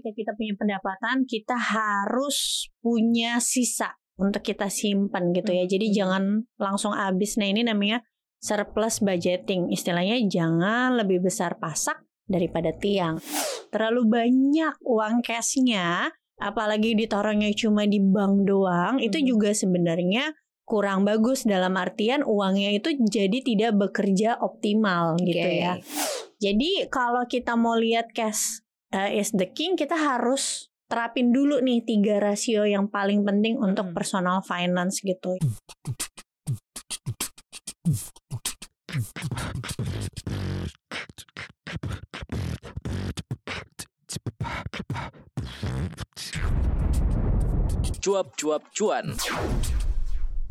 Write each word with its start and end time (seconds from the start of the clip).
ketika 0.00 0.32
kita 0.32 0.32
punya 0.36 0.54
pendapatan 0.56 1.28
kita 1.28 1.56
harus 1.56 2.68
punya 2.80 3.36
sisa 3.38 3.94
untuk 4.20 4.44
kita 4.44 4.68
simpan 4.68 5.32
gitu 5.32 5.52
ya. 5.52 5.64
Jadi 5.64 5.92
Hmm. 5.92 5.96
jangan 5.96 6.22
langsung 6.60 6.92
habis. 6.92 7.40
Nah, 7.40 7.48
ini 7.48 7.64
namanya 7.64 8.04
surplus 8.40 9.00
budgeting. 9.00 9.72
Istilahnya 9.72 10.20
jangan 10.28 10.96
lebih 10.96 11.24
besar 11.24 11.56
pasak 11.56 12.00
daripada 12.28 12.72
tiang. 12.76 13.16
Terlalu 13.72 14.02
banyak 14.08 14.74
uang 14.84 15.24
cashnya, 15.24 16.12
apalagi 16.36 16.96
ditaruhnya 16.96 17.52
cuma 17.56 17.84
di 17.88 18.00
bank 18.00 18.44
doang, 18.48 19.00
itu 19.00 19.20
Hmm. 19.20 19.26
juga 19.26 19.50
sebenarnya 19.52 20.32
kurang 20.64 21.02
bagus 21.02 21.42
dalam 21.42 21.74
artian 21.74 22.22
uangnya 22.22 22.70
itu 22.70 22.94
jadi 23.02 23.42
tidak 23.42 23.74
bekerja 23.74 24.38
optimal 24.38 25.18
gitu 25.18 25.42
Oke. 25.42 25.58
ya. 25.66 25.74
Jadi 26.38 26.86
kalau 26.86 27.26
kita 27.26 27.58
mau 27.58 27.74
lihat 27.74 28.14
cash 28.14 28.62
uh, 28.94 29.10
is 29.10 29.30
the 29.34 29.46
king, 29.46 29.78
kita 29.78 29.94
harus 29.94 30.68
terapin 30.90 31.30
dulu 31.30 31.62
nih 31.62 31.86
tiga 31.86 32.18
rasio 32.18 32.66
yang 32.66 32.90
paling 32.90 33.22
penting 33.22 33.54
untuk 33.58 33.90
Hmm. 33.90 33.94
personal 33.94 34.38
finance 34.42 35.02
gitu. 35.02 35.38
Cuap-cuap 48.00 48.64
cuan. 48.74 49.12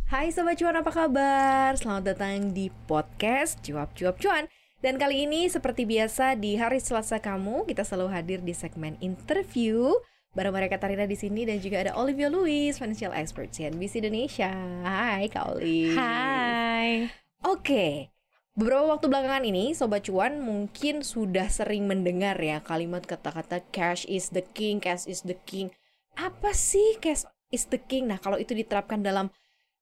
Hai 0.10 0.30
Sobat 0.34 0.58
Cuan 0.58 0.78
apa 0.80 0.90
kabar? 0.94 1.74
Selamat 1.76 2.14
datang 2.14 2.54
di 2.54 2.70
podcast 2.88 3.62
Cuap 3.66 3.94
Cuap 3.98 4.22
Cuan 4.22 4.50
Dan 4.80 4.96
kali 4.96 5.28
ini 5.28 5.52
seperti 5.52 5.84
biasa 5.84 6.40
di 6.40 6.56
hari 6.56 6.80
Selasa 6.80 7.20
kamu 7.20 7.68
Kita 7.68 7.84
selalu 7.84 8.16
hadir 8.16 8.40
di 8.40 8.56
segmen 8.56 8.96
interview 9.04 9.92
Bareng 10.30 10.54
mereka 10.54 10.78
Tarina 10.78 11.10
di 11.10 11.18
sini 11.18 11.42
dan 11.42 11.58
juga 11.58 11.82
ada 11.82 11.98
Olivia 11.98 12.30
Louis, 12.30 12.78
financial 12.78 13.18
expert 13.18 13.50
CNBC 13.50 13.98
Indonesia. 14.06 14.54
Hai 14.86 15.26
Kak 15.26 15.58
Oli. 15.58 15.90
Hai. 15.98 17.10
Oke, 17.50 18.14
beberapa 18.54 18.94
waktu 18.94 19.10
belakangan 19.10 19.42
ini 19.50 19.74
Sobat 19.74 20.06
Cuan 20.06 20.38
mungkin 20.38 21.02
sudah 21.02 21.50
sering 21.50 21.90
mendengar 21.90 22.38
ya 22.38 22.62
kalimat 22.62 23.10
kata-kata 23.10 23.66
cash 23.74 24.06
is 24.06 24.30
the 24.30 24.46
king, 24.54 24.78
cash 24.78 25.10
is 25.10 25.26
the 25.26 25.34
king. 25.50 25.74
Apa 26.14 26.54
sih 26.54 27.02
cash 27.02 27.26
is 27.50 27.66
the 27.74 27.82
king? 27.82 28.06
Nah 28.06 28.22
kalau 28.22 28.38
itu 28.38 28.54
diterapkan 28.54 29.02
dalam 29.02 29.34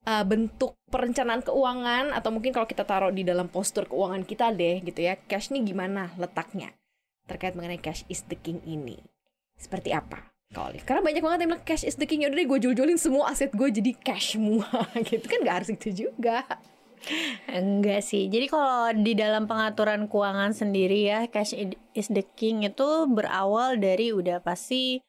uh, 0.07 0.23
bentuk 0.23 0.79
perencanaan 0.87 1.43
keuangan 1.43 2.15
atau 2.15 2.31
mungkin 2.31 2.55
kalau 2.55 2.65
kita 2.65 2.87
taruh 2.87 3.11
di 3.11 3.27
dalam 3.27 3.51
postur 3.51 3.85
keuangan 3.91 4.23
kita 4.23 4.55
deh 4.55 4.79
gitu 4.81 5.03
ya, 5.03 5.19
cash 5.27 5.51
nih 5.51 5.67
gimana 5.67 6.15
letaknya 6.15 6.71
terkait 7.27 7.59
mengenai 7.59 7.83
cash 7.83 8.07
is 8.07 8.23
the 8.31 8.39
king 8.39 8.63
ini? 8.63 9.03
Seperti 9.59 9.91
apa? 9.91 10.31
Olive? 10.55 10.87
Karena 10.87 11.03
banyak 11.03 11.19
banget 11.19 11.39
yang 11.43 11.49
bilang 11.51 11.65
cash 11.67 11.83
is 11.83 11.99
the 11.99 12.07
king 12.07 12.23
Yaudah 12.23 12.39
deh 12.39 12.47
gue 12.47 12.59
jual-jualin 12.63 12.95
semua 12.95 13.35
aset 13.35 13.51
gue 13.51 13.67
jadi 13.67 13.91
cash 13.99 14.39
semua 14.39 14.87
gitu 15.11 15.27
kan 15.27 15.43
gak 15.43 15.55
harus 15.59 15.69
itu 15.75 16.07
juga 16.07 16.47
Enggak 17.47 18.03
sih. 18.03 18.27
Jadi 18.27 18.45
kalau 18.49 18.91
di 18.97 19.13
dalam 19.13 19.45
pengaturan 19.45 20.09
keuangan 20.09 20.51
sendiri 20.51 21.07
ya, 21.07 21.29
cash 21.29 21.55
is 21.93 22.07
the 22.11 22.25
king 22.35 22.65
itu 22.65 23.07
berawal 23.07 23.77
dari 23.79 24.11
udah 24.11 24.41
pasti 24.43 24.99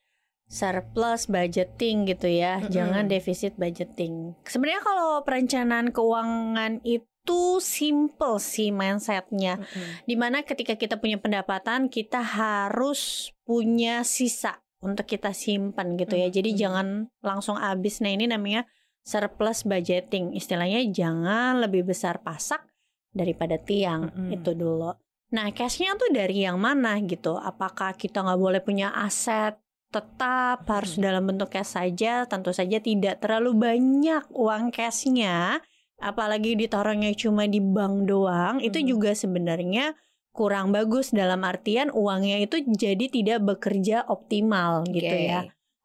surplus 0.49 1.29
budgeting 1.29 2.09
gitu 2.09 2.27
ya. 2.27 2.59
Mm-mm. 2.59 2.73
Jangan 2.73 3.05
defisit 3.07 3.55
budgeting. 3.61 4.33
Sebenarnya 4.49 4.83
kalau 4.83 5.21
perencanaan 5.23 5.93
keuangan 5.93 6.81
itu 6.83 7.61
simple 7.61 8.41
sih 8.41 8.73
mindsetnya. 8.73 9.61
Di 10.09 10.17
mana 10.17 10.41
ketika 10.43 10.75
kita 10.75 10.97
punya 10.97 11.21
pendapatan, 11.21 11.93
kita 11.93 12.25
harus 12.25 13.31
punya 13.45 14.01
sisa 14.09 14.65
untuk 14.81 15.05
kita 15.05 15.37
simpan 15.37 16.01
gitu 16.01 16.17
ya. 16.17 16.33
Jadi 16.33 16.57
Mhm. 16.57 16.59
jangan 16.59 16.87
langsung 17.21 17.61
habis. 17.61 18.01
Nah 18.01 18.09
ini 18.09 18.25
namanya 18.25 18.65
surplus 19.05 19.69
budgeting. 19.69 20.33
Istilahnya 20.33 20.81
jangan 20.89 21.61
lebih 21.61 21.85
besar 21.85 22.25
pasak 22.25 22.65
daripada 23.13 23.61
tiang. 23.61 24.09
Mhm. 24.09 24.41
Itu 24.41 24.57
dulu. 24.57 24.97
Nah 25.29 25.53
cashnya 25.53 25.93
tuh 26.01 26.09
dari 26.09 26.49
yang 26.49 26.57
mana 26.57 26.97
gitu? 27.05 27.37
Apakah 27.37 27.93
kita 27.93 28.25
nggak 28.25 28.41
boleh 28.41 28.61
punya 28.65 28.89
aset 28.97 29.61
tetap 29.89 30.69
harus 30.69 30.97
Mhm. 30.97 31.03
dalam 31.03 31.23
bentuk 31.25 31.49
cash 31.53 31.77
saja? 31.77 32.29
Tentu 32.29 32.53
saja 32.53 32.77
tidak 32.79 33.25
terlalu 33.25 33.57
banyak 33.57 34.29
uang 34.33 34.69
cashnya. 34.71 35.65
Apalagi 35.99 36.55
ditaruhnya 36.55 37.11
cuma 37.19 37.49
di 37.49 37.59
bank 37.59 38.07
doang. 38.07 38.63
Itu 38.63 38.79
Mhm. 38.79 38.87
juga 38.87 39.11
sebenarnya 39.17 39.97
kurang 40.31 40.71
bagus 40.71 41.11
dalam 41.11 41.43
artian 41.43 41.91
uangnya 41.91 42.39
itu 42.39 42.63
jadi 42.63 43.11
tidak 43.11 43.43
bekerja 43.43 44.07
optimal 44.07 44.87
gitu 44.87 45.11
Oke. 45.11 45.27
ya. 45.27 45.41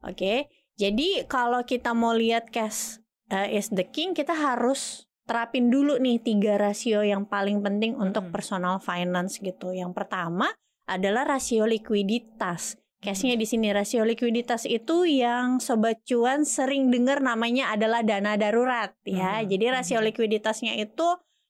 Oke. 0.06 0.34
Jadi 0.78 1.26
kalau 1.26 1.66
kita 1.66 1.98
mau 1.98 2.14
lihat 2.14 2.54
cash 2.54 3.02
uh, 3.34 3.50
is 3.50 3.74
the 3.74 3.82
king, 3.82 4.14
kita 4.14 4.34
harus 4.38 5.10
terapin 5.26 5.72
dulu 5.74 5.98
nih 5.98 6.22
tiga 6.22 6.60
rasio 6.60 7.02
yang 7.02 7.26
paling 7.26 7.64
penting 7.66 7.98
untuk 7.98 8.30
Mm-mm. 8.30 8.36
personal 8.36 8.78
finance 8.78 9.42
gitu. 9.42 9.74
Yang 9.74 9.98
pertama 9.98 10.52
adalah 10.86 11.26
rasio 11.26 11.66
likuiditas. 11.66 12.78
Cashnya 13.04 13.36
di 13.36 13.44
sini 13.44 13.68
rasio 13.76 14.08
likuiditas 14.08 14.64
itu 14.64 15.04
yang 15.04 15.60
sobat 15.60 16.00
cuan 16.08 16.48
sering 16.48 16.88
dengar 16.88 17.20
namanya 17.20 17.76
adalah 17.76 18.00
dana 18.00 18.40
darurat 18.40 18.96
ya. 19.04 19.44
Mhm. 19.44 19.52
Jadi 19.52 19.66
rasio 19.68 20.00
Mhm. 20.00 20.06
likuiditasnya 20.08 20.74
itu 20.80 21.08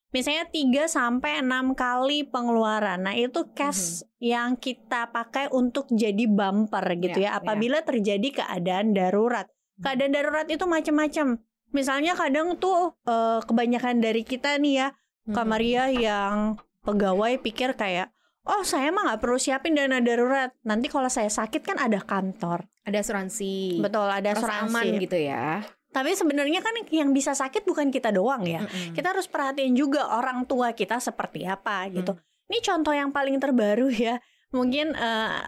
misalnya 0.09 0.50
3 0.50 0.90
sampai 0.90 1.46
6 1.46 1.78
kali 1.78 2.25
pengeluaran. 2.25 3.06
Nah, 3.06 3.14
itu 3.14 3.53
cash 3.53 4.02
yang 4.18 4.58
kita 4.58 5.14
pakai 5.14 5.53
untuk 5.53 5.90
jadi 5.90 6.25
bumper 6.25 6.86
gitu 6.97 7.22
Ya, 7.22 7.38
ya 7.38 7.38
apabila 7.38 7.85
terjadi 7.85 8.41
keadaan 8.41 8.97
darurat. 8.97 9.46
Keadaan 9.78 10.14
darurat 10.14 10.50
itu 10.50 10.66
macam-macam. 10.66 11.38
Misalnya 11.70 12.14
kadang 12.14 12.58
tuh 12.58 12.97
eh, 13.06 13.41
kebanyakan 13.46 14.02
dari 14.02 14.22
kita 14.22 14.58
nih 14.58 14.74
ya, 14.74 14.88
Kak 15.30 15.46
Mhm. 15.46 15.50
Maria 15.50 15.84
yang 15.90 16.35
pegawai 16.81 17.38
pikir 17.40 17.74
kayak 17.74 18.09
Oh 18.44 18.62
saya 18.62 18.92
mah 18.92 19.08
nggak 19.08 19.22
perlu 19.24 19.40
siapin 19.40 19.72
dana 19.72 20.04
darurat 20.04 20.52
Nanti 20.64 20.92
kalau 20.92 21.08
saya 21.08 21.31
sakit 21.31 21.64
kan 21.64 21.80
ada 21.80 22.00
kantor 22.00 22.68
ada 22.84 23.00
asuransi 23.00 23.80
Betul 23.80 24.08
ada 24.12 24.36
asuransi 24.36 24.68
aman 24.68 25.00
gitu 25.00 25.16
ya 25.16 25.64
Tapi 25.90 26.12
sebenarnya 26.12 26.59
kan 26.59 26.76
yang 26.92 27.16
bisa 27.16 27.32
sakit 27.32 27.64
bukan 27.64 27.88
kita 27.88 28.12
doang 28.12 28.44
ya 28.44 28.68
Mm-mm. 28.68 28.92
Kita 28.92 29.16
harus 29.16 29.32
perhatiin 29.32 29.74
juga 29.74 30.12
orang 30.12 30.44
tua 30.44 30.72
kita 30.72 31.00
seperti 31.00 31.48
apa 31.48 31.88
gitu 31.90 32.14
Hmm. 32.14 32.52
Ini 32.52 32.59
contoh 32.59 32.92
yang 32.92 33.09
paling 33.09 33.40
terbaru 33.40 33.88
ya 33.88 34.20
Mungkin 34.52 34.92
eh, 34.92 35.40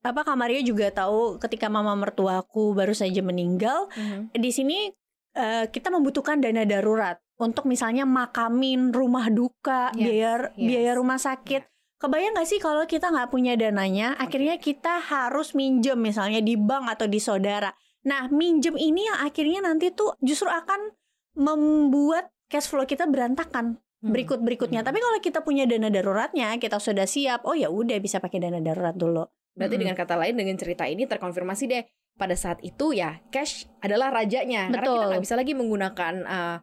apa 0.00 0.20
Kak 0.22 0.38
Maria 0.38 0.62
juga 0.62 0.86
tahu 0.94 1.42
ketika 1.42 1.66
mama 1.66 1.98
mertuaku 1.98 2.70
baru 2.72 2.94
saja 2.94 3.18
meninggal 3.20 3.90
Mhm. 3.98 4.30
di 4.38 4.50
sini 4.54 4.86
eh, 5.34 5.66
kita 5.66 5.90
membutuhkan 5.90 6.38
dana 6.38 6.62
darurat 6.62 7.18
untuk 7.36 7.66
misalnya 7.66 8.06
makamin 8.06 8.94
rumah 8.94 9.28
duka, 9.28 9.90
Yes, 9.92 9.98
biaya 9.98 10.32
yes. 10.54 10.56
biaya 10.56 10.92
rumah 10.96 11.18
sakit. 11.18 11.66
Kebayang 11.96 12.36
gak 12.36 12.48
sih 12.48 12.60
kalau 12.60 12.84
kita 12.84 13.08
nggak 13.08 13.32
punya 13.32 13.56
dananya, 13.56 14.12
akhirnya 14.20 14.60
kita 14.60 15.00
harus 15.00 15.56
minjem 15.56 15.96
misalnya 15.96 16.44
di 16.44 16.54
bank 16.54 16.92
atau 16.92 17.08
di 17.08 17.16
saudara. 17.16 17.72
Nah, 18.04 18.28
minjem 18.28 18.76
ini 18.76 19.08
yang 19.08 19.18
akhirnya 19.24 19.64
nanti 19.64 19.90
tuh 19.90 20.12
justru 20.20 20.46
akan 20.52 20.92
membuat 21.36 22.28
cash 22.52 22.68
flow 22.68 22.84
kita 22.84 23.08
berantakan 23.08 23.80
Hmm. 24.04 24.12
berikut 24.12 24.44
berikutnya. 24.44 24.84
Hmm. 24.84 24.88
Tapi 24.92 24.98
kalau 25.00 25.18
kita 25.24 25.40
punya 25.40 25.64
dana 25.64 25.88
daruratnya, 25.88 26.52
kita 26.60 26.76
sudah 26.76 27.08
siap. 27.08 27.48
Oh 27.48 27.56
ya 27.56 27.72
udah 27.72 27.96
bisa 27.96 28.20
pakai 28.20 28.44
dana 28.44 28.60
darurat 28.60 28.92
dulu. 28.92 29.24
Berarti 29.56 29.80
Mm-mm. 29.80 29.82
dengan 29.88 29.96
kata 29.96 30.14
lain 30.20 30.34
dengan 30.36 30.56
cerita 30.60 30.84
ini 30.84 31.08
terkonfirmasi 31.08 31.64
deh 31.64 31.82
pada 32.16 32.36
saat 32.36 32.60
itu 32.60 32.92
ya 32.92 33.20
cash 33.28 33.68
adalah 33.80 34.08
rajanya 34.12 34.68
karena 34.72 34.84
kita 34.84 34.92
Betul. 34.92 35.08
nggak 35.12 35.24
bisa 35.24 35.34
lagi 35.36 35.52
menggunakan 35.52 36.14
uh, 36.24 36.56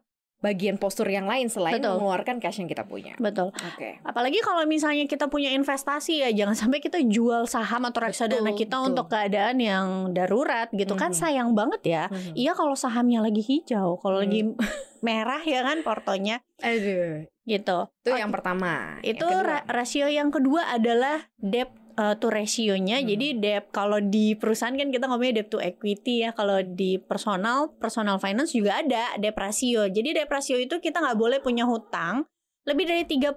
bagian 0.44 0.76
postur 0.76 1.08
yang 1.08 1.24
lain 1.24 1.48
selain 1.48 1.80
Betul. 1.80 1.96
mengeluarkan 1.96 2.38
cash 2.38 2.60
yang 2.60 2.68
kita 2.68 2.84
punya. 2.84 3.16
Betul. 3.16 3.56
Oke. 3.56 4.04
Apalagi 4.04 4.44
kalau 4.44 4.68
misalnya 4.68 5.08
kita 5.08 5.26
punya 5.26 5.50
investasi 5.50 6.20
ya 6.20 6.30
jangan 6.30 6.54
sampai 6.54 6.78
kita 6.78 7.00
jual 7.00 7.48
saham 7.48 7.88
atau 7.88 8.04
reksadana 8.04 8.52
Betul, 8.52 8.60
kita 8.60 8.76
betul. 8.76 8.88
untuk 8.92 9.06
keadaan 9.08 9.58
yang 9.58 9.86
darurat 10.12 10.68
gitu 10.70 10.94
kan 10.94 11.16
Mhm. 11.16 11.18
sayang 11.18 11.50
banget 11.56 11.82
ya. 11.82 12.04
Mhm. 12.12 12.36
Iya 12.36 12.52
kalau 12.52 12.76
sahamnya 12.76 13.24
lagi 13.24 13.40
hijau, 13.40 13.96
kalau 13.98 14.20
Hmm. 14.20 14.28
lagi 14.28 14.42
merah 15.02 15.40
ya 15.42 15.64
kan 15.64 15.80
portonya 15.80 16.44
Aduh. 16.60 17.24
gitu. 17.44 17.78
Itu 18.04 18.12
yang 18.12 18.32
pertama. 18.32 19.00
Yang 19.00 19.16
Itu 19.16 19.26
kedua. 19.26 19.44
ra- 19.44 19.66
rasio 19.66 20.08
yang 20.08 20.28
kedua 20.28 20.68
adalah 20.70 21.28
debt 21.36 21.72
uh, 21.98 22.16
to 22.18 22.28
rasionya. 22.30 23.02
Hmm. 23.02 23.08
Jadi 23.10 23.28
debt 23.38 23.70
kalau 23.74 24.02
di 24.02 24.34
perusahaan 24.38 24.74
kan 24.74 24.90
kita 24.90 25.06
ngomongnya 25.10 25.44
debt 25.44 25.50
to 25.54 25.60
equity 25.62 26.26
ya. 26.26 26.34
Kalau 26.34 26.62
di 26.62 26.98
personal 27.02 27.74
personal 27.78 28.18
finance 28.18 28.54
juga 28.54 28.82
ada 28.82 29.18
debt 29.18 29.38
ratio. 29.38 29.86
Jadi 29.90 30.14
debt 30.14 30.30
ratio 30.30 30.58
itu 30.58 30.78
kita 30.78 31.02
nggak 31.02 31.18
boleh 31.18 31.40
punya 31.40 31.66
hutang 31.66 32.26
lebih 32.64 32.88
dari 32.88 33.04
30% 33.04 33.36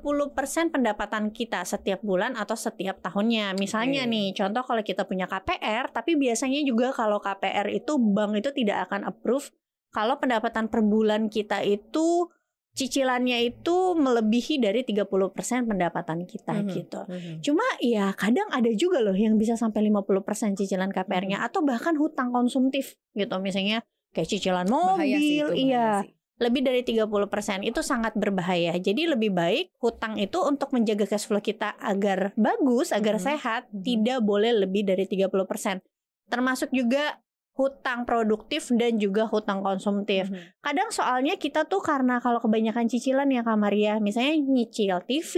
pendapatan 0.70 1.34
kita 1.34 1.66
setiap 1.66 1.98
bulan 2.06 2.38
atau 2.38 2.54
setiap 2.54 3.02
tahunnya. 3.02 3.58
Misalnya 3.58 4.06
Oke. 4.06 4.12
nih, 4.14 4.26
contoh 4.38 4.62
kalau 4.62 4.82
kita 4.86 5.02
punya 5.02 5.26
KPR, 5.26 5.90
tapi 5.90 6.14
biasanya 6.14 6.62
juga 6.62 6.94
kalau 6.94 7.18
KPR 7.18 7.66
itu 7.74 7.98
bank 7.98 8.38
itu 8.38 8.54
tidak 8.54 8.86
akan 8.86 9.10
approve 9.10 9.50
kalau 9.90 10.22
pendapatan 10.22 10.70
per 10.70 10.84
bulan 10.86 11.26
kita 11.26 11.66
itu 11.66 12.30
cicilannya 12.76 13.40
itu 13.48 13.96
melebihi 13.96 14.60
dari 14.60 14.84
30% 14.84 15.64
pendapatan 15.64 16.28
kita 16.28 16.60
Mhm, 16.60 16.68
gitu. 16.68 17.00
mhm. 17.08 17.34
Cuma 17.40 17.64
ya 17.80 18.12
kadang 18.12 18.52
ada 18.52 18.68
juga 18.76 19.00
loh 19.00 19.16
yang 19.16 19.40
bisa 19.40 19.56
sampai 19.56 19.88
50% 19.88 20.52
cicilan 20.52 20.92
KPR-nya 20.92 21.40
Mhm. 21.40 21.46
atau 21.48 21.64
bahkan 21.64 21.96
hutang 21.96 22.28
konsumtif 22.30 23.00
gitu. 23.16 23.32
Misalnya 23.40 23.80
kayak 24.12 24.28
cicilan 24.28 24.68
Bahaya 24.68 25.16
sih 25.16 25.40
mobil, 25.40 25.46
itu, 25.56 25.72
iya. 25.72 26.04
sih. 26.04 26.12
Lebih 26.36 26.68
dari 26.68 26.84
30% 26.84 27.64
itu 27.64 27.80
sangat 27.80 28.12
berbahaya. 28.12 28.76
Jadi 28.76 29.08
lebih 29.08 29.32
baik 29.32 29.72
hutang 29.80 30.20
itu 30.20 30.36
untuk 30.44 30.68
menjaga 30.76 31.08
cash 31.08 31.24
flow 31.24 31.40
kita 31.40 31.80
agar 31.80 32.36
bagus, 32.36 32.92
agar 32.92 33.16
Mhm. 33.16 33.24
sehat, 33.24 33.62
Mhm. 33.72 33.80
tidak 33.80 34.18
boleh 34.20 34.52
lebih 34.52 34.84
dari 34.84 35.08
30%. 35.08 35.80
Termasuk 36.28 36.68
juga 36.76 37.24
hutang 37.56 38.04
produktif 38.04 38.68
dan 38.76 39.00
juga 39.00 39.24
hutang 39.24 39.64
konsumtif. 39.64 40.28
Mhm. 40.28 40.60
Kadang 40.60 40.88
soalnya 40.92 41.40
kita 41.40 41.64
tuh 41.64 41.80
karena 41.80 42.20
kalau 42.20 42.36
kebanyakan 42.38 42.84
cicilan 42.86 43.26
ya 43.32 43.40
Kak 43.40 43.56
Maria, 43.56 43.96
misalnya 43.96 44.36
nyicil 44.36 45.00
TV, 45.08 45.32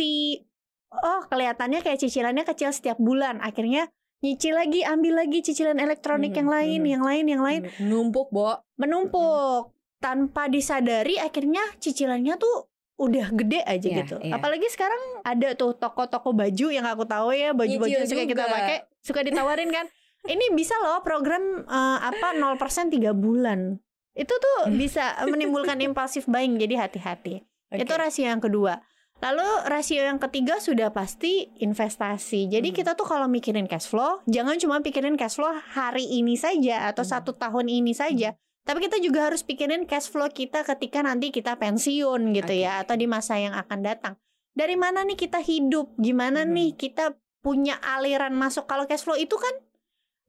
oh 0.90 1.20
kelihatannya 1.30 1.78
kayak 1.78 2.02
cicilannya 2.02 2.42
kecil 2.42 2.74
setiap 2.74 2.98
bulan, 2.98 3.38
akhirnya 3.38 3.86
nyicil 4.18 4.58
lagi, 4.58 4.82
ambil 4.82 5.22
lagi 5.22 5.46
cicilan 5.46 5.78
elektronik 5.78 6.34
Mhm, 6.34 6.38
yang 6.42 6.48
lain, 6.50 6.80
mhm. 6.82 6.90
yang 6.90 7.02
lain, 7.06 7.24
yang 7.30 7.42
lain, 7.42 7.60
Numpuk, 7.86 8.34
Bo. 8.34 8.66
menumpuk 8.74 9.70
tanpa 10.02 10.50
disadari 10.50 11.18
akhirnya 11.18 11.62
cicilannya 11.78 12.34
tuh 12.34 12.66
udah 12.98 13.30
gede 13.30 13.62
aja 13.62 13.86
Iya, 13.86 13.98
gitu. 14.02 14.16
iya. 14.18 14.34
Apalagi 14.34 14.66
sekarang 14.74 15.22
ada 15.22 15.54
tuh 15.54 15.70
toko-toko 15.78 16.34
baju 16.34 16.66
yang 16.66 16.82
aku 16.82 17.06
tahu 17.06 17.30
ya, 17.30 17.54
baju-baju 17.54 17.94
yang 17.94 18.10
suka 18.10 18.26
kita 18.26 18.42
pakai, 18.42 18.78
suka 18.98 19.22
ditawarin 19.22 19.70
kan. 19.70 19.86
Ini 20.24 20.50
bisa 20.52 20.74
loh 20.78 20.98
program 21.00 21.62
eh, 21.62 21.98
apa 22.02 22.34
0% 22.34 22.56
3 22.90 23.14
bulan. 23.14 23.78
Itu 24.12 24.34
tuh 24.34 24.74
bisa 24.74 25.14
menimbulkan 25.24 25.78
impulsif 25.78 26.26
buying 26.26 26.58
jadi 26.58 26.88
hati-hati. 26.88 27.46
Itu 27.70 27.92
Oke. 27.94 28.00
rasio 28.00 28.26
yang 28.26 28.42
kedua. 28.42 28.82
Lalu 29.18 29.46
rasio 29.66 29.98
yang 29.98 30.18
ketiga 30.18 30.58
sudah 30.58 30.90
pasti 30.90 31.50
investasi. 31.58 32.46
Jadi 32.46 32.70
Hmm. 32.70 32.76
kita 32.76 32.94
tuh 32.94 33.02
kalau 33.02 33.26
mikirin 33.26 33.66
cash 33.66 33.86
flow, 33.86 34.22
jangan 34.26 34.58
cuma 34.58 34.78
pikirin 34.78 35.18
cash 35.18 35.38
flow 35.38 35.50
hari 35.74 36.06
ini 36.06 36.38
saja 36.38 36.86
atau 36.86 37.02
Hmm. 37.02 37.12
satu 37.18 37.34
tahun 37.34 37.66
ini 37.66 37.94
saja. 37.94 38.38
Tapi 38.62 38.84
kita 38.84 38.98
juga 38.98 39.26
harus 39.26 39.42
pikirin 39.42 39.86
cash 39.86 40.06
flow 40.06 40.28
kita 40.28 40.62
ketika 40.62 41.02
nanti 41.02 41.30
kita 41.30 41.58
pensiun 41.58 42.30
gitu 42.30 42.52
Oke. 42.52 42.62
ya 42.62 42.82
atau 42.82 42.94
di 42.94 43.10
masa 43.10 43.38
yang 43.38 43.54
akan 43.54 43.80
datang. 43.82 44.14
Dari 44.54 44.74
mana 44.74 45.02
nih 45.02 45.18
kita 45.18 45.38
hidup? 45.38 45.98
Gimana 45.98 46.42
Hmm. 46.46 46.54
nih 46.54 46.74
kita 46.74 47.14
punya 47.40 47.74
aliran 47.80 48.34
masuk? 48.34 48.66
Kalau 48.66 48.86
cash 48.86 49.02
flow 49.02 49.14
itu 49.14 49.34
kan 49.34 49.54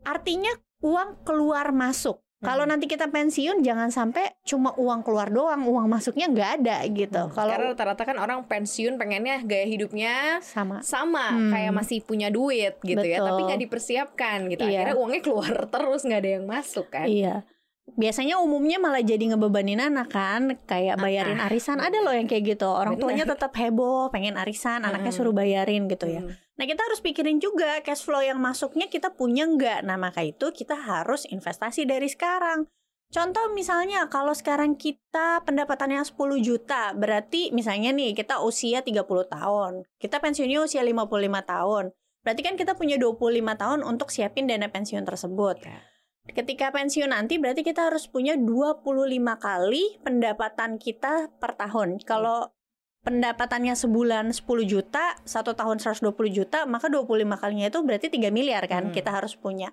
artinya 0.04 0.52
uang 0.80 1.24
keluar 1.24 1.72
masuk. 1.72 2.20
Kalau 2.40 2.64
Hmm. 2.64 2.72
nanti 2.72 2.88
kita 2.88 3.12
pensiun 3.12 3.68
jangan 3.68 3.92
sampai 3.92 4.40
cuma 4.48 4.72
uang 4.72 5.04
keluar 5.04 5.28
doang, 5.28 5.60
uang 5.60 5.92
masuknya 5.92 6.32
nggak 6.32 6.52
ada 6.64 6.88
gitu. 6.88 7.20
Hmm, 7.28 7.36
Kalau 7.36 7.52
Karena 7.52 7.76
rata-rata 7.76 8.04
kan 8.08 8.16
orang 8.16 8.48
pensiun 8.48 8.96
pengennya 8.96 9.44
gaya 9.44 9.68
hidupnya 9.68 10.40
sama 10.40 10.80
sama 10.80 11.36
Hmm. 11.36 11.52
kayak 11.52 11.76
masih 11.76 12.00
punya 12.00 12.32
duit 12.32 12.80
gitu 12.80 13.04
ya, 13.04 13.20
Betul. 13.20 13.28
tapi 13.28 13.42
nggak 13.44 13.62
dipersiapkan 13.68 14.38
gitu. 14.48 14.64
Iya. 14.64 14.88
Akhirnya 14.88 14.96
uangnya 14.96 15.20
keluar 15.20 15.52
terus 15.76 16.02
nggak 16.08 16.20
ada 16.24 16.32
yang 16.40 16.46
masuk 16.48 16.88
kan. 16.88 17.12
Iya. 17.12 17.44
Biasanya 17.90 18.40
umumnya 18.40 18.80
malah 18.80 19.04
jadi 19.04 19.36
ngebebanin 19.36 19.84
anak 19.84 20.08
kan, 20.08 20.56
kayak 20.64 20.96
bayarin 20.96 21.44
Ah, 21.44 21.52
arisan. 21.52 21.82
Ada 21.82 22.00
loh 22.00 22.16
yang 22.16 22.30
kayak 22.30 22.56
gitu. 22.56 22.70
Orang 22.70 22.96
tuanya 22.96 23.28
Bener. 23.28 23.36
tetap 23.36 23.52
heboh, 23.52 24.08
pengen 24.08 24.40
arisan, 24.40 24.86
anaknya 24.86 25.12
Mm-mm. 25.12 25.20
suruh 25.20 25.36
bayarin 25.36 25.92
gitu 25.92 26.08
ya. 26.08 26.24
Hmm. 26.24 26.32
Nah 26.60 26.68
kita 26.68 26.84
harus 26.84 27.00
pikirin 27.00 27.40
juga 27.40 27.80
cash 27.80 28.04
flow 28.04 28.20
yang 28.20 28.36
masuknya 28.36 28.92
kita 28.92 29.16
punya 29.16 29.48
nggak. 29.48 29.88
Nah 29.88 29.96
maka 29.96 30.28
itu 30.28 30.52
kita 30.52 30.76
harus 30.76 31.24
investasi 31.24 31.88
dari 31.88 32.12
sekarang. 32.12 32.68
Contoh 33.10 33.50
misalnya 33.56 34.06
kalau 34.12 34.36
sekarang 34.36 34.78
kita 34.78 35.42
pendapatannya 35.42 36.04
10 36.04 36.20
juta, 36.46 36.94
berarti 36.94 37.50
misalnya 37.50 37.90
nih 37.90 38.14
kita 38.14 38.38
usia 38.44 38.86
30 38.86 39.02
tahun, 39.26 39.82
kita 39.98 40.22
pensiunnya 40.22 40.62
usia 40.62 40.86
55 40.86 41.42
tahun. 41.42 41.90
Berarti 42.22 42.42
kan 42.46 42.54
kita 42.54 42.78
punya 42.78 43.02
25 43.02 43.56
tahun 43.56 43.80
untuk 43.82 44.14
siapin 44.14 44.46
dana 44.46 44.70
pensiun 44.70 45.08
tersebut. 45.08 45.58
Ya. 45.64 45.82
Ketika 46.30 46.70
pensiun 46.70 47.10
nanti 47.10 47.42
berarti 47.42 47.66
kita 47.66 47.90
harus 47.90 48.06
punya 48.06 48.38
25 48.38 48.86
kali 49.42 49.98
pendapatan 50.06 50.78
kita 50.78 51.34
per 51.42 51.58
tahun. 51.58 51.98
Kalau 52.06 52.54
pendapatannya 53.02 53.74
sebulan 53.74 54.36
10 54.36 54.66
juta, 54.68 55.16
satu 55.24 55.56
tahun 55.56 55.80
120 55.80 56.12
juta, 56.30 56.68
maka 56.68 56.92
25 56.92 57.40
kalinya 57.40 57.72
itu 57.72 57.80
berarti 57.82 58.08
3 58.12 58.30
miliar 58.30 58.68
kan 58.68 58.90
Hmm. 58.90 58.94
kita 58.94 59.10
harus 59.12 59.34
punya. 59.34 59.72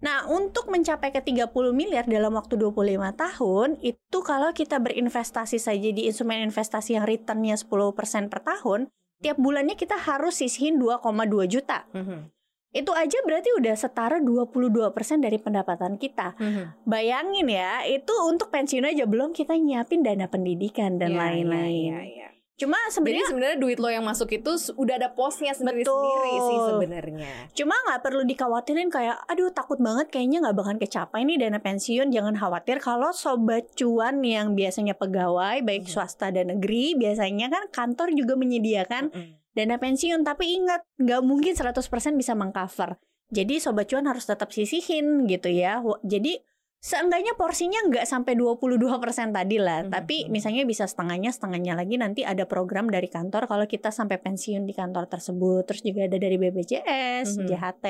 Nah, 0.00 0.24
untuk 0.32 0.72
mencapai 0.72 1.12
ke 1.12 1.20
30 1.20 1.76
miliar 1.76 2.08
dalam 2.08 2.32
waktu 2.32 2.56
25 2.56 3.12
tahun, 3.12 3.76
itu 3.84 4.18
kalau 4.24 4.48
kita 4.50 4.80
berinvestasi 4.80 5.60
saja 5.60 5.88
di 5.92 6.08
instrumen 6.08 6.40
investasi 6.40 6.96
yang 6.96 7.04
returnnya 7.04 7.52
10% 7.60 8.32
per 8.32 8.40
tahun, 8.40 8.88
tiap 9.20 9.36
bulannya 9.36 9.76
kita 9.76 10.00
harus 10.00 10.40
sisihin 10.40 10.80
2,2 10.80 11.44
juta. 11.44 11.84
Mhm. 11.92 12.32
Itu 12.70 12.94
aja 12.96 13.18
berarti 13.26 13.50
udah 13.60 13.74
setara 13.76 14.22
22% 14.22 15.20
dari 15.20 15.36
pendapatan 15.36 16.00
kita. 16.00 16.32
Mhm. 16.38 16.86
Bayangin 16.88 17.50
ya, 17.52 17.84
itu 17.84 18.14
untuk 18.24 18.48
pensiun 18.48 18.88
aja 18.88 19.04
belum 19.04 19.36
kita 19.36 19.52
nyiapin 19.52 20.00
dana 20.00 20.30
pendidikan 20.32 20.96
dan 20.96 21.12
Ya, 21.12 21.28
lain-lain. 21.28 21.92
ya, 21.92 22.00
ya, 22.00 22.08
ya. 22.24 22.29
Cuma 22.60 22.76
sebenarnya 22.92 23.26
sebenarnya 23.26 23.56
duit 23.56 23.80
lo 23.80 23.88
yang 23.88 24.04
masuk 24.04 24.28
itu 24.30 24.52
udah 24.76 25.00
ada 25.00 25.08
posnya 25.10 25.56
sendiri-sendiri 25.56 26.28
sih 26.36 26.56
Betul. 26.60 26.68
sebenarnya. 26.76 27.32
cuma 27.56 27.72
nggak 27.72 28.00
perlu 28.04 28.22
dikhawatirin 28.28 28.92
kayak 28.92 29.16
aduh 29.24 29.48
takut 29.48 29.80
banget 29.80 30.12
kayaknya 30.12 30.44
nggak 30.44 30.52
bakal 30.54 30.74
kecapai 30.76 31.24
nih 31.24 31.40
dana 31.40 31.56
pensiun. 31.56 32.12
Jangan 32.12 32.36
khawatir 32.36 32.76
kalau 32.78 33.10
sobat 33.10 33.72
cuan 33.72 34.20
yang 34.20 34.52
biasanya 34.52 34.92
pegawai 34.92 35.64
baik 35.64 35.88
Mhm. 35.88 35.90
swasta 35.90 36.28
dan 36.28 36.52
negeri 36.52 36.92
biasanya 36.94 37.48
kan 37.48 37.64
kantor 37.72 38.12
juga 38.12 38.36
menyediakan 38.36 39.08
Mhm. 39.08 39.32
dana 39.50 39.76
pensiun 39.76 40.20
tapi 40.20 40.60
ingat 40.60 40.84
nggak 41.00 41.22
mungkin 41.24 41.56
100% 41.56 42.14
bisa 42.14 42.36
mengcover 42.36 43.00
jadi 43.30 43.58
sobat 43.58 43.86
cuan 43.86 44.04
harus 44.04 44.26
tetap 44.26 44.50
sisihin 44.50 45.26
gitu 45.26 45.48
ya 45.48 45.78
jadi 46.02 46.38
seenggaknya 46.80 47.36
porsinya 47.36 47.84
nggak 47.86 48.08
sampai 48.08 48.32
22% 48.34 49.36
tadi 49.36 49.60
lah 49.60 49.84
Mhm, 49.84 49.92
tapi 49.92 50.16
mhm. 50.24 50.32
misalnya 50.32 50.64
bisa 50.64 50.88
setengahnya 50.88 51.28
setengahnya 51.28 51.76
lagi 51.76 52.00
nanti 52.00 52.24
ada 52.24 52.48
program 52.48 52.88
dari 52.88 53.06
kantor 53.06 53.44
kalau 53.44 53.68
kita 53.68 53.92
sampai 53.92 54.16
pensiun 54.16 54.64
di 54.64 54.72
kantor 54.72 55.04
tersebut 55.06 55.68
terus 55.68 55.84
juga 55.84 56.08
ada 56.08 56.16
dari 56.16 56.40
BPJS 56.40 57.36
Mhm. 57.36 57.46
JHT 57.46 57.86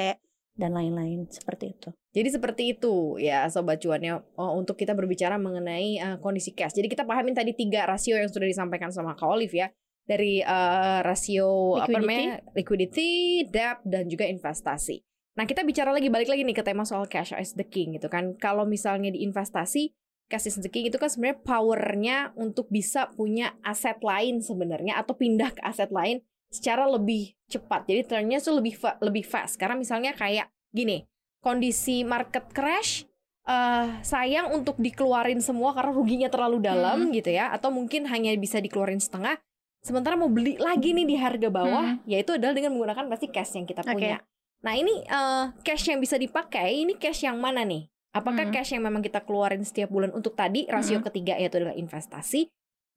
dan 0.58 0.74
lain-lain 0.74 1.24
seperti 1.30 1.72
itu 1.72 1.88
Jadi 2.10 2.28
seperti 2.34 2.62
itu 2.74 3.14
ya 3.22 3.46
sobat 3.46 3.78
cuannya 3.78 4.18
oh, 4.34 4.58
untuk 4.58 4.74
kita 4.74 4.98
berbicara 4.98 5.38
mengenai 5.38 6.02
uh, 6.02 6.16
kondisi 6.18 6.50
cash. 6.50 6.74
Jadi 6.74 6.90
kita 6.90 7.06
pahamin 7.06 7.38
tadi 7.38 7.54
tiga 7.54 7.86
rasio 7.86 8.18
yang 8.18 8.26
sudah 8.26 8.50
disampaikan 8.50 8.90
sama 8.90 9.14
Kak 9.14 9.30
Olive 9.30 9.54
ya. 9.54 9.70
Dari 10.02 10.42
uh, 10.42 11.06
rasio 11.06 11.78
apa 11.78 11.86
Liquidity. 11.86 12.02
namanya? 12.02 12.34
liquidity, 12.50 13.10
debt 13.46 13.78
dan 13.86 14.10
juga 14.10 14.26
investasi. 14.26 15.06
Nah, 15.40 15.48
kita 15.48 15.64
bicara 15.64 15.88
lagi 15.88 16.12
balik 16.12 16.28
lagi 16.28 16.44
nih 16.44 16.52
ke 16.52 16.60
tema 16.60 16.84
soal 16.84 17.08
cash 17.08 17.32
is 17.32 17.56
the 17.56 17.64
king 17.64 17.96
gitu 17.96 18.12
kan. 18.12 18.36
Kalau 18.36 18.68
misalnya 18.68 19.08
di 19.08 19.24
investasi 19.24 19.88
cash 20.28 20.52
is 20.52 20.60
the 20.60 20.68
king 20.68 20.84
itu 20.84 21.00
kan 21.00 21.08
sebenarnya 21.08 21.40
powernya 21.40 22.16
untuk 22.36 22.68
bisa 22.68 23.08
punya 23.16 23.56
aset 23.64 24.04
lain 24.04 24.44
sebenarnya 24.44 25.00
atau 25.00 25.16
pindah 25.16 25.56
ke 25.56 25.64
aset 25.64 25.88
lain 25.88 26.20
secara 26.52 26.84
lebih 26.84 27.32
cepat. 27.48 27.88
Jadi 27.88 28.04
turnnya 28.04 28.36
tuh 28.36 28.60
lebih 28.60 28.76
fa- 28.76 29.00
lebih 29.00 29.24
fast. 29.24 29.56
Karena 29.56 29.80
misalnya 29.80 30.12
kayak 30.12 30.52
gini, 30.76 31.08
kondisi 31.40 32.04
market 32.04 32.52
crash 32.52 33.08
eh 33.48 33.88
sayang 34.04 34.52
untuk 34.52 34.76
dikeluarin 34.76 35.40
semua 35.40 35.72
karena 35.72 35.96
ruginya 35.96 36.28
terlalu 36.28 36.60
dalam 36.60 37.08
gitu 37.08 37.32
ya 37.32 37.48
atau 37.48 37.72
mungkin 37.72 38.04
hanya 38.04 38.36
bisa 38.36 38.60
dikeluarin 38.60 39.00
setengah 39.00 39.40
sementara 39.80 40.12
mau 40.12 40.28
beli 40.28 40.60
lagi 40.60 40.92
nih 40.92 41.08
di 41.08 41.16
harga 41.16 41.48
bawah 41.48 41.96
yaitu 42.04 42.36
adalah 42.36 42.52
dengan 42.52 42.76
menggunakan 42.76 43.08
pasti 43.08 43.32
cash 43.32 43.56
yang 43.56 43.64
kita 43.64 43.80
punya 43.80 44.20
nah 44.60 44.76
ini 44.76 45.02
eh, 45.02 45.44
cash 45.60 45.88
yang 45.88 46.00
bisa 46.00 46.16
dipakai 46.16 46.84
ini 46.84 46.96
cash 46.96 47.24
yang 47.24 47.40
mana 47.40 47.64
nih 47.64 47.88
apakah 48.12 48.48
Hmm. 48.48 48.52
cash 48.52 48.74
yang 48.74 48.84
memang 48.84 49.00
kita 49.00 49.24
keluarin 49.24 49.62
setiap 49.62 49.88
bulan 49.88 50.12
untuk 50.12 50.36
tadi 50.36 50.68
rasio 50.68 50.98
Hmm. 50.98 51.06
ketiga 51.08 51.36
yaitu 51.36 51.62
adalah 51.62 51.74
investasi 51.74 52.50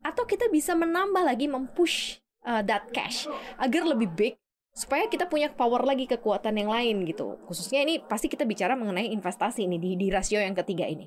atau 0.03 0.27
kita 0.27 0.51
bisa 0.51 0.75
menambah 0.75 1.23
lagi 1.23 1.47
mempush 1.47 2.19
eh, 2.43 2.61
that 2.67 2.91
cash 2.91 3.25
agar 3.55 3.87
lebih 3.87 4.11
big 4.11 4.33
supaya 4.73 5.05
kita 5.05 5.29
punya 5.29 5.53
power 5.53 5.85
lagi 5.85 6.09
kekuatan 6.09 6.57
yang 6.57 6.73
lain 6.73 7.05
gitu. 7.05 7.37
Khususnya 7.45 7.85
ini 7.85 8.01
pasti 8.01 8.25
kita 8.25 8.41
bicara 8.41 8.73
mengenai 8.73 9.13
investasi 9.13 9.69
ini 9.69 9.77
di, 9.77 9.93
di 9.93 10.09
rasio 10.09 10.41
yang 10.41 10.57
ketiga 10.57 10.89
ini. 10.89 11.05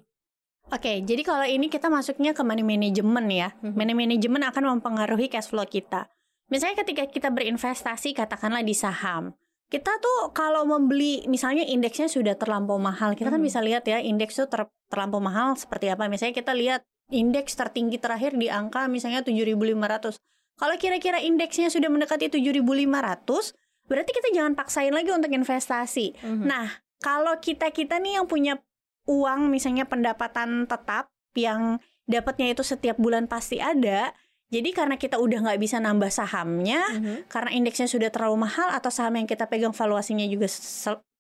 Oke, 0.71 1.03
jadi 1.03 1.23
kalau 1.27 1.43
ini 1.43 1.67
kita 1.67 1.91
masuknya 1.91 2.31
ke 2.31 2.47
money 2.47 2.63
management 2.63 3.27
ya. 3.27 3.49
Mhm. 3.59 3.75
Money 3.75 3.95
management 3.95 4.45
akan 4.55 4.79
mempengaruhi 4.79 5.27
cash 5.27 5.51
flow 5.51 5.67
kita. 5.67 6.07
Misalnya 6.47 6.87
ketika 6.87 7.11
kita 7.11 7.29
berinvestasi 7.35 8.15
katakanlah 8.15 8.63
di 8.63 8.71
saham. 8.71 9.35
Kita 9.67 9.91
tuh 9.99 10.31
kalau 10.31 10.63
membeli 10.63 11.27
misalnya 11.27 11.67
indeksnya 11.67 12.07
sudah 12.07 12.39
terlampau 12.39 12.79
mahal. 12.79 13.19
Kita 13.19 13.35
kan 13.35 13.43
Mhm. 13.43 13.49
bisa 13.51 13.59
lihat 13.59 13.83
ya 13.83 13.99
indeks 13.99 14.39
tuh 14.39 14.47
ter- 14.47 14.71
terlampau 14.87 15.19
mahal 15.19 15.59
seperti 15.59 15.91
apa. 15.91 16.07
Misalnya 16.07 16.39
kita 16.39 16.55
lihat 16.55 16.87
indeks 17.11 17.59
tertinggi 17.59 17.99
terakhir 17.99 18.39
di 18.39 18.47
angka 18.47 18.87
misalnya 18.87 19.27
7.500. 19.27 20.19
Kalau 20.57 20.75
kira-kira 20.79 21.19
indeksnya 21.19 21.67
sudah 21.69 21.91
mendekati 21.91 22.31
7.500, 22.31 23.53
berarti 23.87 24.11
kita 24.15 24.31
jangan 24.33 24.55
paksain 24.55 24.95
lagi 24.95 25.11
untuk 25.11 25.31
investasi. 25.31 26.17
Nah, 26.47 26.67
kalau 26.99 27.37
kita-kita 27.39 27.99
nih 27.99 28.23
yang 28.23 28.27
punya 28.27 28.59
uang 29.07 29.51
misalnya 29.51 29.87
pendapatan 29.87 30.67
tetap 30.67 31.11
yang 31.37 31.79
dapatnya 32.07 32.55
itu 32.55 32.63
setiap 32.63 32.97
bulan 32.97 33.27
pasti 33.27 33.59
ada, 33.61 34.15
Jadi 34.47 34.71
karena 34.71 34.95
kita 34.95 35.19
udah 35.19 35.43
nggak 35.43 35.59
bisa 35.59 35.83
nambah 35.83 36.07
sahamnya, 36.07 36.79
Mhm. 36.95 37.27
karena 37.27 37.51
indeksnya 37.51 37.91
sudah 37.91 38.15
terlalu 38.15 38.47
mahal 38.47 38.71
atau 38.71 38.95
saham 38.95 39.19
yang 39.19 39.27
kita 39.27 39.51
pegang 39.51 39.75
valuasinya 39.75 40.23
juga 40.31 40.47